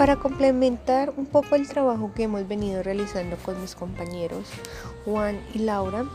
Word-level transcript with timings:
Para 0.00 0.16
complementar 0.16 1.12
un 1.18 1.26
poco 1.26 1.56
el 1.56 1.68
trabajo 1.68 2.12
que 2.14 2.22
hemos 2.22 2.48
venido 2.48 2.82
realizando 2.82 3.36
con 3.36 3.60
mis 3.60 3.74
compañeros 3.74 4.48
Juan 5.04 5.38
y 5.52 5.58
Laura 5.58 6.06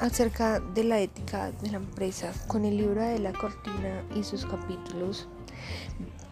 acerca 0.00 0.58
de 0.58 0.82
la 0.82 0.98
ética 0.98 1.52
de 1.62 1.70
la 1.70 1.76
empresa 1.76 2.32
con 2.48 2.64
el 2.64 2.76
libro 2.76 3.00
de 3.00 3.20
la 3.20 3.32
cortina 3.34 4.02
y 4.16 4.24
sus 4.24 4.44
capítulos, 4.44 5.28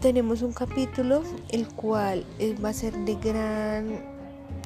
tenemos 0.00 0.42
un 0.42 0.52
capítulo 0.52 1.22
el 1.50 1.68
cual 1.68 2.26
va 2.64 2.70
a 2.70 2.72
ser 2.72 2.94
de 2.96 3.14
gran 3.14 4.00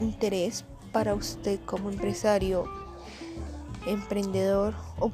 interés 0.01 0.65
para 0.91 1.15
usted 1.15 1.61
como 1.67 1.91
empresario, 1.91 2.65
emprendedor 3.87 4.73
o 5.01 5.13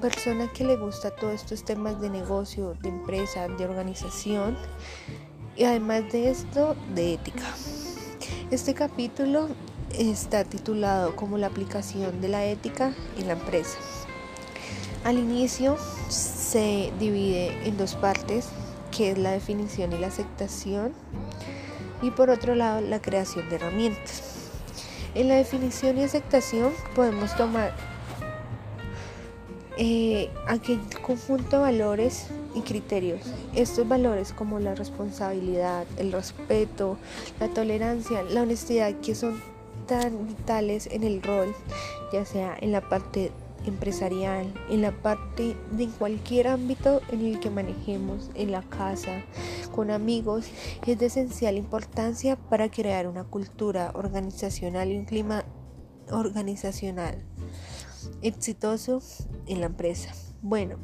persona 0.00 0.48
que 0.52 0.64
le 0.64 0.74
gusta 0.74 1.14
todos 1.14 1.34
estos 1.34 1.64
temas 1.64 2.00
de 2.00 2.10
negocio, 2.10 2.74
de 2.82 2.88
empresa, 2.88 3.46
de 3.46 3.64
organización 3.64 4.56
y 5.58 5.64
además 5.64 6.10
de 6.12 6.30
esto, 6.30 6.76
de 6.94 7.14
ética. 7.14 7.44
Este 8.52 8.74
capítulo 8.74 9.48
está 9.90 10.44
titulado 10.44 11.16
como 11.16 11.36
la 11.36 11.48
aplicación 11.48 12.20
de 12.20 12.28
la 12.28 12.46
ética 12.46 12.94
en 13.18 13.26
la 13.26 13.32
empresa. 13.32 13.76
Al 15.04 15.18
inicio 15.18 15.76
se 16.08 16.92
divide 17.00 17.66
en 17.66 17.76
dos 17.76 17.96
partes, 17.96 18.48
que 18.96 19.10
es 19.10 19.18
la 19.18 19.32
definición 19.32 19.92
y 19.92 19.98
la 19.98 20.06
aceptación, 20.06 20.92
y 22.02 22.12
por 22.12 22.30
otro 22.30 22.54
lado 22.54 22.80
la 22.80 23.02
creación 23.02 23.48
de 23.48 23.56
herramientas. 23.56 24.22
En 25.16 25.26
la 25.26 25.34
definición 25.34 25.98
y 25.98 26.04
aceptación 26.04 26.72
podemos 26.94 27.36
tomar 27.36 27.74
eh, 29.76 30.30
aquel 30.46 30.80
conjunto 31.02 31.56
de 31.56 31.62
valores 31.62 32.28
y 32.54 32.60
criterios. 32.62 33.20
Estos 33.54 33.88
valores 33.88 34.32
como 34.32 34.58
la 34.58 34.74
responsabilidad, 34.74 35.86
el 35.96 36.12
respeto, 36.12 36.98
la 37.40 37.48
tolerancia, 37.48 38.22
la 38.22 38.42
honestidad, 38.42 38.94
que 39.00 39.14
son 39.14 39.40
tan 39.86 40.26
vitales 40.26 40.88
en 40.90 41.02
el 41.02 41.22
rol, 41.22 41.54
ya 42.12 42.24
sea 42.24 42.56
en 42.60 42.72
la 42.72 42.80
parte 42.80 43.32
empresarial, 43.66 44.52
en 44.70 44.82
la 44.82 44.92
parte 44.92 45.56
de 45.72 45.88
cualquier 45.88 46.48
ámbito 46.48 47.00
en 47.10 47.24
el 47.24 47.40
que 47.40 47.50
manejemos, 47.50 48.30
en 48.34 48.52
la 48.52 48.62
casa, 48.62 49.22
con 49.74 49.90
amigos, 49.90 50.46
es 50.86 50.98
de 50.98 51.06
esencial 51.06 51.56
importancia 51.56 52.36
para 52.36 52.70
crear 52.70 53.06
una 53.06 53.24
cultura 53.24 53.92
organizacional 53.94 54.90
y 54.90 54.98
un 54.98 55.04
clima 55.04 55.44
organizacional 56.10 57.22
exitoso 58.22 59.02
en 59.46 59.60
la 59.60 59.66
empresa. 59.66 60.14
Bueno, 60.40 60.76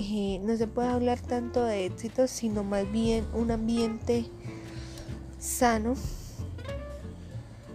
eh, 0.00 0.40
no 0.42 0.56
se 0.56 0.66
puede 0.66 0.88
hablar 0.88 1.20
tanto 1.20 1.62
de 1.62 1.84
éxito, 1.84 2.26
sino 2.26 2.64
más 2.64 2.90
bien 2.90 3.26
un 3.34 3.50
ambiente 3.50 4.24
sano 5.38 5.94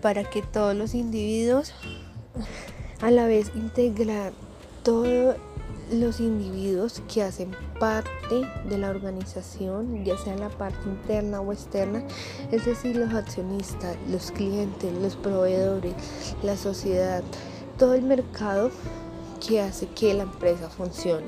para 0.01 0.23
que 0.23 0.41
todos 0.41 0.75
los 0.75 0.95
individuos 0.95 1.73
a 3.01 3.11
la 3.11 3.27
vez 3.27 3.51
integrar 3.55 4.33
todos 4.81 5.35
los 5.91 6.19
individuos 6.19 7.03
que 7.13 7.21
hacen 7.21 7.51
parte 7.79 8.41
de 8.67 8.77
la 8.79 8.89
organización, 8.89 10.03
ya 10.03 10.17
sea 10.17 10.35
la 10.35 10.49
parte 10.49 10.89
interna 10.89 11.41
o 11.41 11.53
externa, 11.53 12.03
es 12.51 12.65
decir, 12.65 12.95
los 12.95 13.13
accionistas, 13.13 13.95
los 14.09 14.31
clientes, 14.31 14.91
los 14.93 15.15
proveedores, 15.15 15.93
la 16.41 16.57
sociedad, 16.57 17.23
todo 17.77 17.93
el 17.93 18.01
mercado 18.01 18.71
que 19.45 19.61
hace 19.61 19.87
que 19.87 20.15
la 20.15 20.23
empresa 20.23 20.69
funcione, 20.69 21.27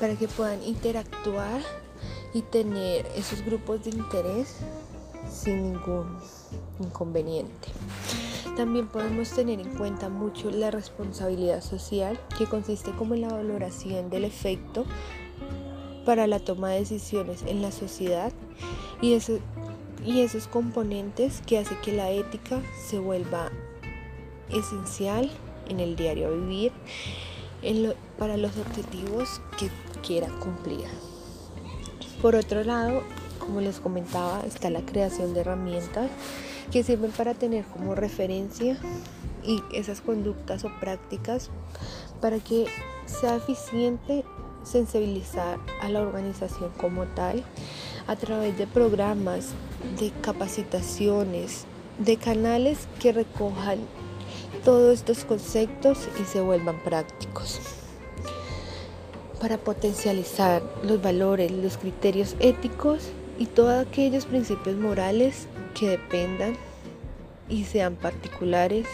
para 0.00 0.16
que 0.16 0.26
puedan 0.26 0.62
interactuar 0.62 1.60
y 2.32 2.42
tener 2.42 3.06
esos 3.14 3.44
grupos 3.44 3.84
de 3.84 3.90
interés 3.90 4.56
sin 5.30 5.72
ningún 5.72 6.18
inconveniente. 6.80 7.68
También 8.56 8.88
podemos 8.88 9.30
tener 9.30 9.60
en 9.60 9.76
cuenta 9.76 10.08
mucho 10.08 10.50
la 10.50 10.70
responsabilidad 10.70 11.62
social, 11.62 12.18
que 12.36 12.46
consiste 12.46 12.90
como 12.92 13.14
en 13.14 13.22
la 13.22 13.28
valoración 13.28 14.10
del 14.10 14.24
efecto 14.24 14.84
para 16.04 16.26
la 16.26 16.40
toma 16.40 16.70
de 16.70 16.80
decisiones 16.80 17.42
en 17.46 17.62
la 17.62 17.70
sociedad 17.70 18.32
y, 19.00 19.16
y 20.04 20.20
esos 20.20 20.46
componentes 20.46 21.42
que 21.46 21.58
hace 21.58 21.76
que 21.84 21.92
la 21.92 22.10
ética 22.10 22.60
se 22.88 22.98
vuelva 22.98 23.50
esencial 24.48 25.30
en 25.68 25.80
el 25.80 25.94
diario 25.94 26.32
vivir 26.32 26.72
para 28.18 28.36
los 28.36 28.56
objetivos 28.56 29.40
que 29.58 29.70
quiera 30.00 30.28
cumplir. 30.40 30.86
Por 32.22 32.34
otro 32.34 32.62
lado, 32.64 33.02
como 33.38 33.60
les 33.60 33.80
comentaba, 33.80 34.42
está 34.46 34.70
la 34.70 34.82
creación 34.82 35.34
de 35.34 35.40
herramientas 35.40 36.10
que 36.70 36.82
sirven 36.82 37.10
para 37.10 37.34
tener 37.34 37.64
como 37.64 37.94
referencia 37.94 38.78
y 39.42 39.62
esas 39.72 40.00
conductas 40.00 40.64
o 40.64 40.70
prácticas 40.80 41.50
para 42.20 42.38
que 42.38 42.66
sea 43.06 43.36
eficiente 43.36 44.24
sensibilizar 44.62 45.58
a 45.80 45.88
la 45.88 46.00
organización 46.00 46.70
como 46.78 47.04
tal 47.04 47.42
a 48.06 48.16
través 48.16 48.56
de 48.58 48.66
programas, 48.66 49.50
de 49.98 50.10
capacitaciones, 50.20 51.64
de 51.98 52.16
canales 52.16 52.86
que 53.00 53.12
recojan 53.12 53.78
todos 54.64 54.98
estos 54.98 55.24
conceptos 55.24 56.08
y 56.20 56.24
se 56.24 56.40
vuelvan 56.40 56.78
prácticos. 56.82 57.79
Para 59.40 59.56
potencializar 59.56 60.62
los 60.82 61.00
valores, 61.00 61.50
los 61.50 61.78
criterios 61.78 62.36
éticos 62.40 63.08
y 63.38 63.46
todos 63.46 63.86
aquellos 63.86 64.26
principios 64.26 64.76
morales 64.76 65.46
que 65.74 65.88
dependan 65.88 66.56
y 67.48 67.64
sean 67.64 67.96
particulares 67.96 68.86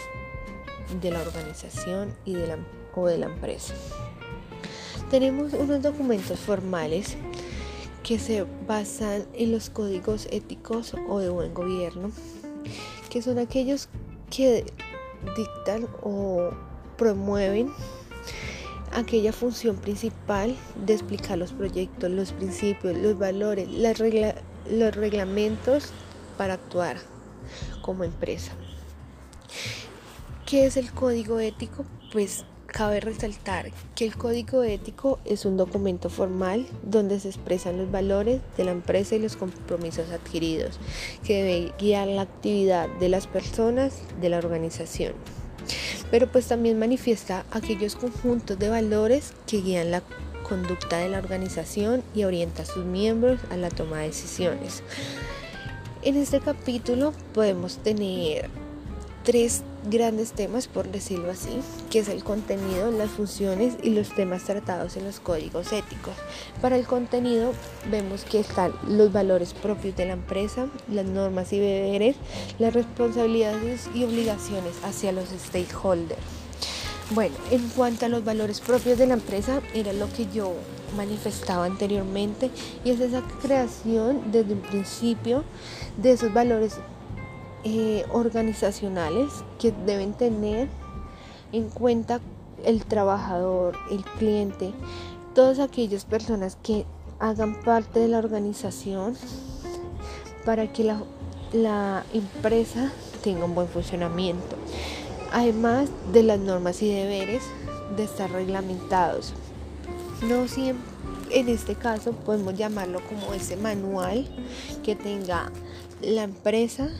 de 1.03 1.11
la 1.11 1.21
organización 1.21 2.15
y 2.25 2.35
de 2.35 2.47
la, 2.47 2.59
o 2.95 3.07
de 3.09 3.19
la 3.19 3.27
empresa. 3.27 3.75
Tenemos 5.11 5.53
unos 5.53 5.83
documentos 5.83 6.39
formales 6.39 7.17
que 8.05 8.21
se 8.21 8.47
basan 8.69 9.27
en 9.35 9.51
los 9.51 9.69
códigos 9.69 10.29
éticos 10.31 10.95
o 11.09 11.19
de 11.19 11.29
buen 11.29 11.55
gobierno, 11.55 12.13
que 13.11 13.21
son 13.21 13.41
aquellos 13.41 13.89
que 14.31 14.65
dictan 15.37 15.89
o 16.03 16.51
promueven 16.97 17.73
aquella 18.97 19.33
función 19.33 19.77
principal 19.77 20.57
de 20.87 20.95
explicar 20.95 21.37
los 21.37 21.53
proyectos, 21.53 22.11
los 22.11 22.33
principios, 22.33 22.97
los 22.97 23.19
valores, 23.19 23.69
las 23.69 24.01
los 24.01 24.97
reglamentos 24.97 25.93
para 26.39 26.55
actuar 26.55 26.97
como 27.83 28.05
empresa. 28.05 28.53
¿Qué 30.47 30.65
es 30.65 30.79
el 30.79 30.91
código 30.93 31.39
ético? 31.41 31.85
Pues 32.11 32.47
cabe 32.67 33.01
resaltar 33.01 33.71
que 33.95 34.07
el 34.07 34.17
código 34.17 34.63
ético 34.63 35.19
es 35.27 35.45
un 35.45 35.59
documento 35.59 36.09
formal 36.09 36.67
donde 36.83 37.21
se 37.21 37.29
expresan 37.29 37.77
los 37.77 37.91
valores 37.91 38.41
de 38.57 38.65
la 38.65 38.73
empresa 38.73 39.15
y 39.15 39.19
los 39.19 39.37
compromisos 39.37 40.11
adquiridos 40.11 40.79
que 41.23 41.43
debe 41.43 41.73
guiar 41.79 42.09
la 42.09 42.23
actividad 42.23 42.89
de 42.99 43.11
las 43.11 43.27
personas 43.27 44.01
de 44.21 44.31
la 44.31 44.39
organización. 44.39 45.13
Pero 46.11 46.27
pues 46.29 46.47
también 46.47 46.79
manifiesta 46.79 47.45
aquellos 47.51 47.97
conjuntos 47.97 48.59
de 48.59 48.69
valores 48.69 49.33
que 49.47 49.61
guían 49.61 49.91
la 49.91 50.03
conducta 50.49 50.99
de 50.99 51.09
la 51.09 51.19
organización 51.19 52.03
y 52.15 52.25
orienta 52.25 52.63
a 52.63 52.67
sus 52.67 52.85
miembros 52.85 53.41
a 53.51 53.57
la 53.57 53.69
toma 53.71 53.99
de 53.99 54.09
decisiones. 54.09 54.83
En 56.03 56.17
este 56.17 56.41
capítulo 56.41 57.13
podemos 57.35 57.79
tener 57.79 58.49
tres 59.27 59.65
grandes 59.91 60.31
temas, 60.31 60.69
por 60.69 60.89
decirlo 60.89 61.33
así, 61.33 61.59
que 61.91 61.99
es 61.99 62.09
el 62.09 62.23
contenido, 62.23 62.93
las 62.93 63.11
funciones 63.11 63.75
y 63.83 63.91
los 63.91 64.15
temas 64.15 64.45
tratados 64.45 64.97
en 64.97 65.05
los 65.05 65.19
códigos 65.19 65.73
éticos. 65.73 66.15
Para 66.63 66.77
el 66.77 66.87
contenido 66.87 67.53
vemos 67.91 68.23
que 68.25 68.39
están 68.39 68.73
los 68.87 69.13
valores 69.13 69.53
propios 69.53 69.97
de 69.97 70.07
la 70.07 70.13
empresa, 70.13 70.69
las 70.89 71.07
normas 71.07 71.53
y 71.53 71.59
deberes, 71.59 72.15
las 72.61 72.73
responsabilidades 72.73 73.91
y 73.97 74.05
obligaciones 74.05 74.75
hacia 74.85 75.11
los 75.11 75.29
stakeholders. 75.31 76.23
Bueno, 77.11 77.35
en 77.51 77.69
cuanto 77.71 78.07
a 78.07 78.09
los 78.09 78.25
valores 78.25 78.61
propios 78.61 78.97
de 78.97 79.09
la 79.09 79.15
empresa, 79.15 79.61
era 79.75 79.93
lo 79.93 80.09
que 80.13 80.29
yo 80.33 80.55
manifestaba 80.97 81.65
anteriormente 81.65 82.51
y 82.85 82.91
es 82.91 83.01
esa 83.01 83.23
creación 83.43 84.31
desde 84.31 84.55
un 84.55 84.61
principio 84.61 85.43
de 85.97 86.13
esos 86.13 86.33
valores 86.33 86.79
eh, 87.69 88.05
organizacionales 88.13 89.29
que 89.59 89.73
deben 89.73 90.13
tener 90.13 90.69
en 91.51 91.69
cuenta 91.69 92.21
el 92.65 92.85
trabajador, 92.85 93.77
el 93.91 94.05
cliente, 94.05 94.73
todas 95.35 95.59
aquellas 95.59 96.05
personas 96.05 96.57
que 96.63 96.87
hagan 97.19 97.61
parte 97.63 97.99
de 97.99 98.07
la 98.07 98.19
organización 98.19 99.17
para 100.45 100.73
que 100.73 100.85
la, 100.85 101.03
la 101.53 102.05
empresa 102.15 102.93
tenga 103.25 103.47
un 103.47 103.57
buen 103.57 103.67
funcionamiento. 103.67 104.55
Además 105.33 105.89
de 106.13 106.23
las 106.23 106.39
normas 106.39 106.81
y 106.83 106.95
deberes 106.95 107.43
de 107.97 108.05
estar 108.05 108.31
reglamentados. 108.31 109.35
No 110.23 110.47
siempre 110.47 110.87
en 111.31 111.49
este 111.49 111.75
caso 111.75 112.13
podemos 112.13 112.55
llamarlo 112.55 113.01
como 113.09 113.35
ese 113.35 113.57
manual 113.57 114.25
que 114.85 114.95
tenga 114.95 115.51
la 116.01 116.23
empresa 116.23 116.91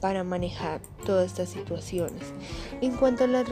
para 0.00 0.24
manejar 0.24 0.80
todas 1.04 1.26
estas 1.26 1.50
situaciones. 1.50 2.22
En 2.80 2.96
cuanto 2.96 3.24
a, 3.24 3.44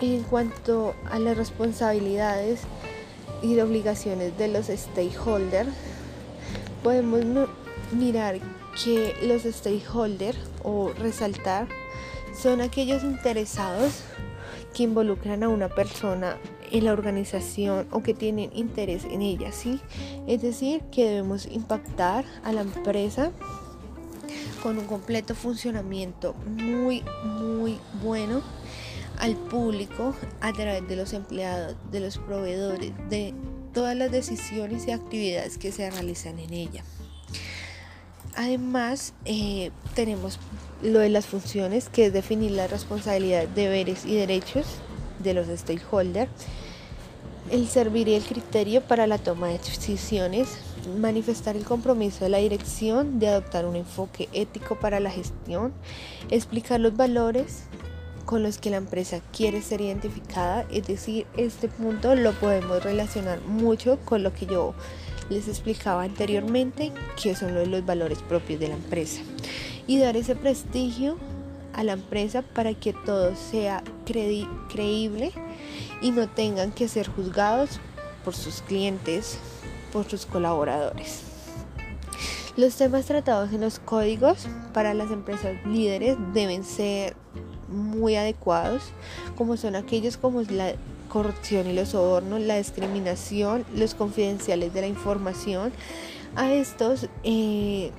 en 0.00 0.22
cuanto 0.24 0.94
a 1.10 1.18
las 1.18 1.36
responsabilidades 1.36 2.62
y 3.42 3.58
obligaciones 3.60 4.36
de 4.38 4.48
los 4.48 4.66
stakeholders, 4.66 5.70
podemos 6.82 7.48
mirar 7.92 8.38
que 8.82 9.14
los 9.22 9.42
stakeholders 9.42 10.38
o 10.62 10.92
resaltar 10.98 11.68
son 12.34 12.60
aquellos 12.60 13.02
interesados 13.02 14.02
que 14.74 14.84
involucran 14.84 15.42
a 15.42 15.48
una 15.48 15.68
persona 15.68 16.36
en 16.70 16.84
la 16.84 16.92
organización 16.92 17.88
o 17.90 18.02
que 18.02 18.14
tienen 18.14 18.50
interés 18.54 19.04
en 19.04 19.22
ella, 19.22 19.52
¿sí? 19.52 19.80
Es 20.26 20.42
decir, 20.42 20.82
que 20.92 21.06
debemos 21.06 21.46
impactar 21.46 22.24
a 22.44 22.52
la 22.52 22.60
empresa 22.60 23.32
con 24.62 24.78
un 24.78 24.86
completo 24.86 25.34
funcionamiento 25.34 26.34
muy, 26.34 27.02
muy 27.24 27.78
bueno 28.02 28.42
al 29.18 29.36
público 29.36 30.14
a 30.40 30.52
través 30.52 30.86
de 30.88 30.96
los 30.96 31.12
empleados, 31.12 31.76
de 31.90 32.00
los 32.00 32.18
proveedores, 32.18 32.92
de 33.08 33.34
todas 33.72 33.96
las 33.96 34.10
decisiones 34.10 34.86
y 34.86 34.92
actividades 34.92 35.58
que 35.58 35.72
se 35.72 35.90
realizan 35.90 36.38
en 36.38 36.52
ella. 36.52 36.84
Además, 38.36 39.14
eh, 39.24 39.72
tenemos 39.94 40.38
lo 40.82 41.00
de 41.00 41.08
las 41.08 41.26
funciones, 41.26 41.88
que 41.88 42.06
es 42.06 42.12
definir 42.12 42.52
la 42.52 42.68
responsabilidad, 42.68 43.48
deberes 43.48 44.04
y 44.04 44.14
derechos 44.14 44.66
de 45.18 45.34
los 45.34 45.48
stakeholders, 45.48 46.30
el 47.50 47.66
servir 47.68 48.06
y 48.08 48.14
el 48.14 48.22
criterio 48.22 48.82
para 48.82 49.06
la 49.06 49.18
toma 49.18 49.48
de 49.48 49.58
decisiones, 49.58 50.50
manifestar 50.88 51.56
el 51.56 51.64
compromiso 51.64 52.24
de 52.24 52.30
la 52.30 52.38
dirección 52.38 53.18
de 53.18 53.28
adoptar 53.28 53.66
un 53.66 53.76
enfoque 53.76 54.28
ético 54.32 54.76
para 54.76 55.00
la 55.00 55.10
gestión, 55.10 55.72
explicar 56.30 56.80
los 56.80 56.96
valores 56.96 57.64
con 58.24 58.42
los 58.42 58.58
que 58.58 58.70
la 58.70 58.76
empresa 58.76 59.20
quiere 59.32 59.62
ser 59.62 59.80
identificada, 59.80 60.66
es 60.70 60.86
decir, 60.86 61.26
este 61.36 61.68
punto 61.68 62.14
lo 62.14 62.32
podemos 62.32 62.82
relacionar 62.82 63.40
mucho 63.42 63.98
con 64.04 64.22
lo 64.22 64.34
que 64.34 64.46
yo 64.46 64.74
les 65.30 65.48
explicaba 65.48 66.02
anteriormente, 66.02 66.92
que 67.22 67.34
son 67.34 67.54
los, 67.54 67.68
los 67.68 67.86
valores 67.86 68.18
propios 68.20 68.60
de 68.60 68.68
la 68.68 68.74
empresa, 68.74 69.20
y 69.86 69.98
dar 69.98 70.16
ese 70.16 70.36
prestigio 70.36 71.16
a 71.72 71.84
la 71.84 71.92
empresa 71.92 72.42
para 72.42 72.74
que 72.74 72.92
todo 72.92 73.34
sea 73.36 73.82
creíble 74.04 75.32
y 76.02 76.10
no 76.10 76.28
tengan 76.28 76.72
que 76.72 76.88
ser 76.88 77.08
juzgados 77.08 77.78
por 78.24 78.34
sus 78.34 78.62
clientes, 78.62 79.38
por 79.92 80.08
sus 80.08 80.26
colaboradores. 80.26 81.22
Los 82.56 82.74
temas 82.74 83.06
tratados 83.06 83.52
en 83.52 83.60
los 83.60 83.78
códigos 83.78 84.48
para 84.74 84.92
las 84.92 85.10
empresas 85.10 85.54
líderes 85.64 86.16
deben 86.34 86.64
ser 86.64 87.14
muy 87.68 88.16
adecuados, 88.16 88.82
como 89.36 89.56
son 89.56 89.76
aquellos 89.76 90.16
como 90.16 90.42
la 90.42 90.72
corrupción 91.08 91.68
y 91.68 91.72
los 91.72 91.90
sobornos, 91.90 92.40
la 92.40 92.56
discriminación, 92.56 93.64
los 93.74 93.94
confidenciales 93.94 94.74
de 94.74 94.80
la 94.80 94.86
información. 94.86 95.72
A 96.36 96.52
estos 96.52 97.08
eh, 97.22 97.92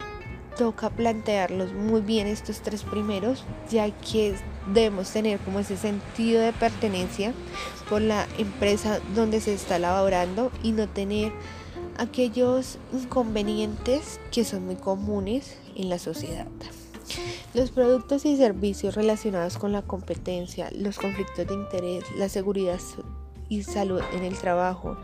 toca 0.57 0.89
plantearlos 0.89 1.71
muy 1.71 2.01
bien 2.01 2.27
estos 2.27 2.59
tres 2.59 2.83
primeros, 2.83 3.45
ya 3.71 3.89
que 3.89 4.35
debemos 4.73 5.09
tener 5.09 5.39
como 5.39 5.59
ese 5.59 5.77
sentido 5.77 6.41
de 6.41 6.51
pertenencia 6.51 7.33
por 7.89 8.01
la 8.01 8.27
empresa 8.37 8.99
donde 9.15 9.39
se 9.39 9.53
está 9.53 9.77
elaborando 9.77 10.51
y 10.61 10.73
no 10.73 10.87
tener 10.89 11.31
aquellos 11.99 12.77
inconvenientes 12.93 14.19
que 14.31 14.45
son 14.45 14.65
muy 14.65 14.77
comunes 14.77 15.57
en 15.75 15.89
la 15.89 15.99
sociedad. 15.99 16.47
Los 17.53 17.71
productos 17.71 18.25
y 18.25 18.37
servicios 18.37 18.95
relacionados 18.95 19.57
con 19.57 19.73
la 19.73 19.81
competencia, 19.81 20.69
los 20.73 20.97
conflictos 20.97 21.45
de 21.47 21.53
interés, 21.53 22.05
la 22.15 22.29
seguridad 22.29 22.79
y 23.49 23.63
salud 23.63 24.01
en 24.13 24.23
el 24.23 24.37
trabajo, 24.37 24.97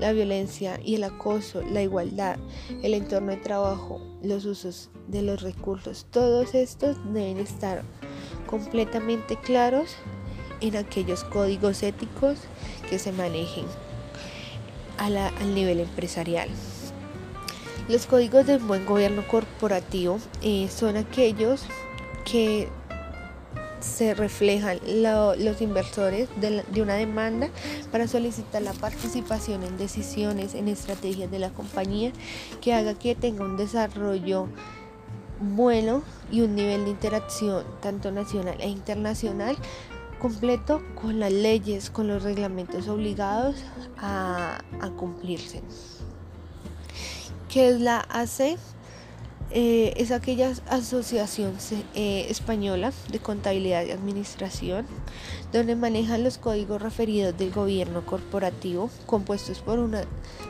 la 0.00 0.12
violencia 0.12 0.80
y 0.82 0.96
el 0.96 1.04
acoso, 1.04 1.62
la 1.62 1.82
igualdad, 1.82 2.38
el 2.82 2.94
entorno 2.94 3.30
de 3.30 3.36
trabajo, 3.36 4.00
los 4.22 4.44
usos 4.44 4.90
de 5.06 5.22
los 5.22 5.42
recursos, 5.42 6.06
todos 6.10 6.54
estos 6.54 6.96
deben 7.12 7.38
estar 7.38 7.82
completamente 8.46 9.36
claros 9.36 9.90
en 10.60 10.76
aquellos 10.76 11.22
códigos 11.24 11.82
éticos 11.82 12.38
que 12.88 12.98
se 12.98 13.12
manejen 13.12 13.66
al 15.00 15.54
nivel 15.54 15.80
empresarial. 15.80 16.48
Los 17.88 18.06
códigos 18.06 18.46
del 18.46 18.60
buen 18.60 18.86
gobierno 18.86 19.26
corporativo 19.26 20.18
eh, 20.42 20.68
son 20.68 20.96
aquellos 20.96 21.64
que 22.24 22.68
se 23.80 24.14
reflejan 24.14 24.78
los 24.84 25.60
inversores 25.62 26.28
de, 26.38 26.62
de, 26.62 26.82
una 26.82 26.94
demanda 26.94 27.48
para 27.90 28.06
solicitar 28.06 28.60
la 28.60 28.74
participación 28.74 29.62
en 29.62 29.78
decisiones, 29.78 30.54
en 30.54 30.68
estrategias 30.68 31.30
de 31.30 31.38
la 31.38 31.48
compañía 31.50 32.12
que 32.60 32.74
haga 32.74 32.94
que 32.94 33.14
tenga 33.14 33.42
un 33.42 33.56
desarrollo 33.56 34.48
bueno 35.40 36.02
y 36.30 36.42
un 36.42 36.54
nivel 36.54 36.84
de 36.84 36.90
interacción 36.90 37.64
tanto 37.80 38.12
nacional 38.12 38.56
e 38.60 38.68
internacional 38.68 39.56
completo 40.20 40.82
con 40.94 41.18
las 41.18 41.32
leyes, 41.32 41.90
con 41.90 42.06
los 42.06 42.22
reglamentos 42.22 42.86
obligados 42.86 43.56
a, 43.98 44.62
cumplirse. 44.96 45.62
¿Qué 47.48 47.70
es 47.70 47.80
la 47.80 48.06
AC? 48.08 48.56
Eh, 49.52 49.94
es 49.96 50.12
aquella 50.12 50.52
asociación 50.68 51.54
eh, 51.96 52.26
española 52.28 52.92
de 53.10 53.18
contabilidad 53.18 53.84
y 53.84 53.90
administración 53.90 54.86
donde 55.52 55.74
manejan 55.74 56.22
los 56.22 56.38
códigos 56.38 56.80
referidos 56.80 57.36
del 57.36 57.50
gobierno 57.50 58.06
corporativo 58.06 58.90
compuestos 59.06 59.58
por 59.58 59.80
una 59.80 60.04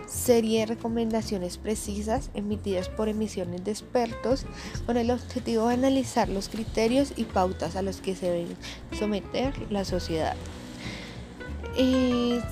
serie 0.07 0.61
de 0.61 0.67
recomendaciones 0.67 1.57
precisas 1.57 2.31
emitidas 2.35 2.91
por 2.91 3.09
emisiones 3.09 3.65
de 3.65 3.71
expertos 3.71 4.45
con 4.85 4.99
el 4.99 5.11
objetivo 5.11 5.69
de 5.69 5.75
analizar 5.75 6.29
los 6.29 6.51
criterios 6.51 7.15
y 7.17 7.25
pautas 7.25 7.77
a 7.77 7.83
los 7.83 8.03
que 8.03 8.15
se 8.15 8.31
debe 8.31 8.57
someter 8.99 9.55
la 9.73 9.87
sociedad. 9.87 10.37
Eh, 11.79 12.43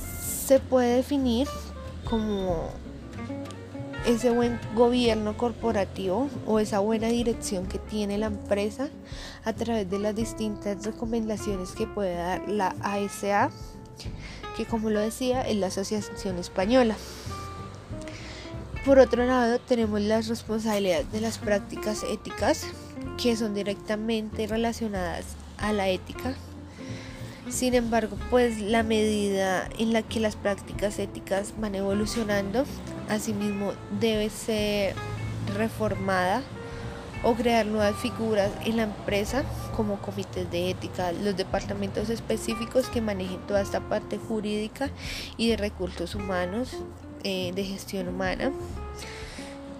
se 0.47 0.61
puede 0.61 0.97
definir 0.97 1.47
como 2.09 2.71
ese 4.07 4.31
buen 4.31 4.59
gobierno 4.75 5.37
corporativo 5.37 6.29
o 6.47 6.59
esa 6.59 6.79
buena 6.79 7.09
dirección 7.09 7.67
que 7.67 7.79
tiene 7.79 8.19
la 8.19 8.27
empresa 8.27 8.89
a 9.45 9.53
través 9.53 9.91
de 9.91 9.99
las 9.99 10.15
distintas 10.15 10.85
recomendaciones 10.85 11.73
que 11.73 11.87
puede 11.87 12.15
dar 12.15 12.49
la 12.49 12.75
ASA, 12.83 13.51
que 14.57 14.65
como 14.67 14.91
lo 14.91 15.01
decía 15.01 15.43
es 15.43 15.57
la 15.57 15.67
Asociación 15.69 16.39
Española. 16.39 16.97
Por 18.85 18.99
otro 18.99 19.27
lado, 19.27 19.59
tenemos 19.59 20.01
las 20.01 20.29
responsabilidades 20.29 21.11
de 21.13 21.21
las 21.21 21.39
prácticas 21.39 22.05
éticas, 22.05 22.65
que 23.23 23.37
son 23.37 23.55
directamente 23.55 24.47
relacionadas 24.47 25.25
a 25.59 25.73
la 25.73 25.89
ética. 25.89 26.35
Sin 27.51 27.75
embargo, 27.75 28.17
pues 28.31 28.61
la 28.61 28.83
medida 28.83 29.69
en 29.79 29.93
la 29.93 30.03
que 30.03 30.21
las 30.21 30.37
prácticas 30.37 30.99
éticas 30.99 31.55
van 31.59 31.75
evolucionando 31.75 32.65
Asimismo, 33.09 33.73
debe 34.01 34.29
ser 34.29 34.95
reformada 35.57 36.43
o 37.25 37.35
crear 37.35 37.65
nuevas 37.65 37.97
figuras 37.97 38.51
en 38.65 38.77
la 38.77 38.83
empresa 38.83 39.45
como 39.75 39.97
comités 40.01 40.51
de 40.51 40.71
ética, 40.71 41.13
los 41.13 41.37
departamentos 41.37 42.11
específicos 42.11 42.89
que 42.89 43.01
manejen 43.01 43.41
toda 43.47 43.63
esta 43.63 43.81
parte 43.81 44.19
jurídica 44.19 44.91
y 45.39 45.49
de 45.49 45.57
recursos 45.57 46.15
humanos, 46.15 46.77
eh, 47.25 47.53
de 47.55 47.65
gestión 47.65 48.09
humana, 48.09 48.53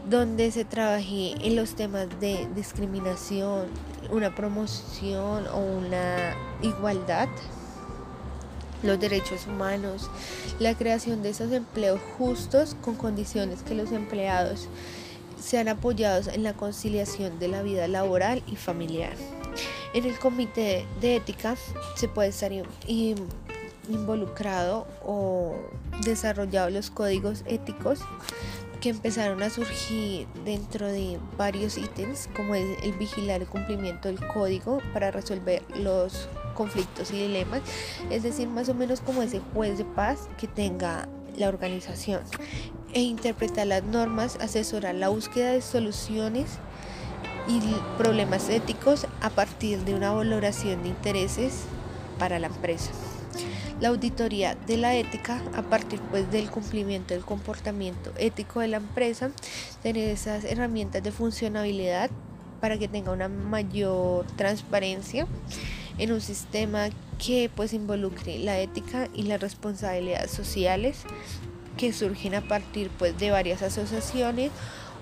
donde 0.09 0.51
se 0.51 0.65
trabaje 0.65 1.35
en 1.41 1.57
los 1.57 1.75
temas 1.75 2.09
de 2.21 2.49
discriminación, 2.55 3.67
una 4.11 4.35
promoción 4.35 5.47
o 5.49 5.59
una 5.59 6.35
igualdad 6.63 7.29
los 8.83 9.01
derechos 9.01 9.47
humanos, 9.47 10.09
la 10.59 10.75
creación 10.75 11.23
de 11.23 11.31
esos 11.31 11.53
empleos 11.53 12.01
justos 12.17 12.77
con 12.81 12.95
condiciones 12.95 13.63
que 13.63 13.75
los 13.75 13.93
empleados 13.93 14.69
sean 15.41 15.69
apoyados 15.69 16.29
en 16.29 16.43
la 16.43 16.53
conciliación 16.53 17.39
de 17.39 17.49
la 17.49 17.63
vida 17.63 17.89
laboral 17.89 18.43
y 18.47 18.57
familiar. 18.57 19.15
En 19.95 20.05
el 20.05 20.19
comité 20.19 20.87
de 21.01 21.17
ética 21.17 21.57
se 21.97 22.09
puede 22.09 22.29
estar 22.29 22.53
involucrado 23.89 24.87
o 25.05 25.57
desarrollado 26.05 26.71
los 26.71 26.91
códigos 26.91 27.43
éticos 27.47 28.01
que 28.81 28.91
empezaron 28.91 29.43
a 29.43 29.51
surgir 29.51 30.27
dentro 30.45 30.87
de 30.87 31.19
varios 31.37 31.77
ítems 31.77 32.29
como 32.35 32.55
el, 32.55 32.77
el 32.83 32.93
vigilar 32.93 33.41
el 33.41 33.49
cumplimiento 33.49 34.09
del 34.09 34.25
código 34.29 34.79
para 34.93 35.11
resolver 35.11 35.63
los 35.77 36.29
conflictos 36.55 37.13
y 37.13 37.23
dilemas, 37.23 37.63
es 38.11 38.25
decir, 38.25 38.49
más 38.49 38.69
o 38.69 38.75
menos 38.75 39.01
como 39.01 39.23
ese 39.23 39.41
juez 39.55 39.79
de 39.79 39.85
paz 39.85 40.29
que 40.39 40.49
tenga 40.49 41.09
la 41.37 41.49
organización. 41.49 42.21
e 42.95 43.01
interpretar 43.03 43.67
las 43.67 43.85
normas, 43.85 44.39
asesorar 44.41 44.95
la 44.95 45.09
búsqueda 45.09 45.53
de 45.53 45.61
soluciones 45.61 46.47
y 47.47 47.61
problemas 47.99 48.49
éticos 48.49 49.07
a 49.21 49.31
partir 49.31 49.85
de 49.85 49.95
una 49.95 50.13
valoración 50.13 50.83
de 50.83 50.89
intereses 50.89 51.65
para 52.19 52.39
la 52.39 52.49
empresa. 52.49 52.91
La 53.81 53.91
auditoría 53.91 54.57
de 54.67 54.77
la 54.77 54.97
ética 54.97 55.41
a 55.55 55.63
partir 55.63 56.01
pues 56.11 56.31
del 56.33 56.51
cumplimiento 56.51 57.15
del 57.15 57.25
comportamiento 57.25 58.13
ético 58.19 58.61
de 58.61 58.69
la 58.69 58.79
empresa, 58.79 59.31
tener 59.83 60.09
esas 60.09 60.45
herramientas 60.45 61.03
de 61.03 61.13
funcionabilidad 61.13 62.11
para 62.61 62.77
que 62.77 62.89
tenga 62.89 63.13
una 63.13 63.29
mayor 63.29 64.27
transparencia 64.37 65.29
en 65.99 66.13
un 66.13 66.21
sistema 66.21 66.89
que 67.25 67.51
pues 67.55 67.73
involucre 67.73 68.39
la 68.39 68.59
ética 68.59 69.09
y 69.15 69.23
las 69.23 69.41
responsabilidades 69.41 70.31
sociales 70.31 71.03
que 71.77 71.93
surgen 71.93 72.35
a 72.35 72.41
partir 72.41 72.91
pues 72.99 73.17
de 73.19 73.31
varias 73.31 73.63
asociaciones 73.63 74.51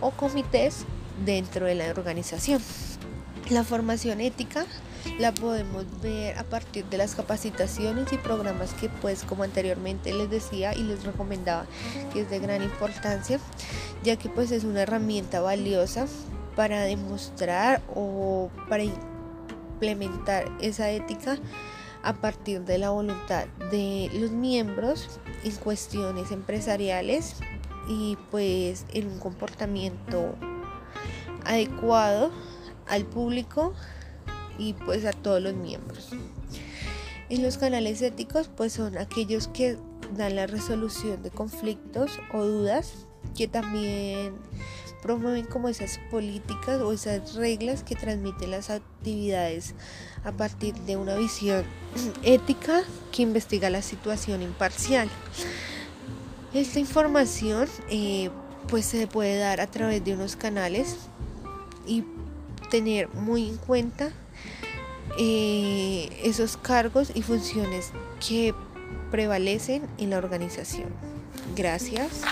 o 0.00 0.10
comités 0.10 0.84
dentro 1.24 1.66
de 1.66 1.74
la 1.74 1.90
organización. 1.90 2.60
La 3.48 3.64
formación 3.64 4.20
ética 4.20 4.66
la 5.18 5.32
podemos 5.32 5.84
ver 6.00 6.38
a 6.38 6.44
partir 6.44 6.84
de 6.86 6.98
las 6.98 7.14
capacitaciones 7.14 8.12
y 8.12 8.18
programas 8.18 8.74
que 8.74 8.88
pues 8.88 9.24
como 9.24 9.42
anteriormente 9.42 10.12
les 10.12 10.30
decía 10.30 10.74
y 10.74 10.82
les 10.82 11.04
recomendaba 11.04 11.66
que 12.12 12.20
es 12.20 12.30
de 12.30 12.38
gran 12.38 12.62
importancia 12.62 13.38
ya 14.02 14.16
que 14.16 14.28
pues 14.28 14.50
es 14.50 14.64
una 14.64 14.82
herramienta 14.82 15.40
valiosa 15.40 16.06
para 16.54 16.82
demostrar 16.82 17.82
o 17.94 18.50
para 18.68 18.84
implementar 18.84 20.50
esa 20.60 20.90
ética 20.90 21.38
a 22.02 22.14
partir 22.14 22.62
de 22.64 22.78
la 22.78 22.90
voluntad 22.90 23.46
de 23.70 24.10
los 24.14 24.30
miembros 24.30 25.18
en 25.44 25.54
cuestiones 25.56 26.30
empresariales 26.30 27.36
y 27.88 28.16
pues 28.30 28.86
en 28.92 29.08
un 29.08 29.18
comportamiento 29.18 30.34
adecuado 31.44 32.30
al 32.88 33.04
público 33.04 33.74
y 34.58 34.72
pues 34.72 35.04
a 35.04 35.12
todos 35.12 35.42
los 35.42 35.54
miembros. 35.54 36.10
En 37.28 37.42
los 37.42 37.58
canales 37.58 38.02
éticos 38.02 38.48
pues 38.48 38.72
son 38.72 38.98
aquellos 38.98 39.48
que 39.48 39.76
dan 40.16 40.36
la 40.36 40.46
resolución 40.46 41.22
de 41.22 41.30
conflictos 41.30 42.12
o 42.32 42.44
dudas 42.44 43.06
que 43.36 43.48
también 43.48 44.34
promueven 45.02 45.46
como 45.46 45.68
esas 45.68 45.98
políticas 46.10 46.80
o 46.80 46.92
esas 46.92 47.34
reglas 47.34 47.82
que 47.82 47.94
transmiten 47.94 48.50
las 48.50 48.70
actividades 48.70 49.74
a 50.24 50.32
partir 50.32 50.74
de 50.74 50.96
una 50.96 51.16
visión 51.16 51.64
ética 52.22 52.82
que 53.12 53.22
investiga 53.22 53.70
la 53.70 53.82
situación 53.82 54.42
imparcial. 54.42 55.08
Esta 56.54 56.78
información 56.78 57.68
eh, 57.90 58.30
pues 58.68 58.86
se 58.86 59.06
puede 59.06 59.38
dar 59.38 59.60
a 59.60 59.66
través 59.66 60.04
de 60.04 60.14
unos 60.14 60.36
canales 60.36 60.96
y 61.86 62.04
tener 62.70 63.08
muy 63.14 63.48
en 63.48 63.56
cuenta 63.58 64.12
eh, 65.18 66.08
esos 66.24 66.56
cargos 66.56 67.10
y 67.14 67.22
funciones 67.22 67.92
que 68.26 68.54
prevalecen 69.10 69.82
en 69.98 70.10
la 70.10 70.18
organización. 70.18 70.88
Gracias. 71.54 72.22